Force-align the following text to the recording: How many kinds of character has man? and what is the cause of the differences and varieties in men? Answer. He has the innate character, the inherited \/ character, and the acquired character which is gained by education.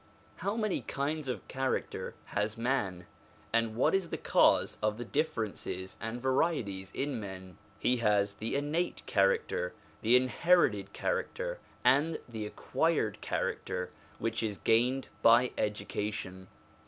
How 0.37 0.57
many 0.57 0.81
kinds 0.81 1.27
of 1.27 1.47
character 1.47 2.15
has 2.33 2.57
man? 2.57 3.05
and 3.53 3.75
what 3.75 3.93
is 3.93 4.09
the 4.09 4.17
cause 4.17 4.79
of 4.81 4.97
the 4.97 5.05
differences 5.05 5.95
and 6.01 6.19
varieties 6.19 6.91
in 6.95 7.19
men? 7.19 7.43
Answer. 7.51 7.55
He 7.77 7.97
has 7.97 8.33
the 8.33 8.55
innate 8.55 9.05
character, 9.05 9.73
the 10.01 10.15
inherited 10.15 10.91
\/ 10.93 10.93
character, 10.93 11.59
and 11.83 12.17
the 12.27 12.47
acquired 12.47 13.21
character 13.21 13.91
which 14.17 14.41
is 14.41 14.57
gained 14.57 15.09
by 15.21 15.51
education. 15.55 16.47